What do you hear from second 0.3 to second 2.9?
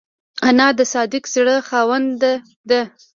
انا د صادق زړه خاوند ده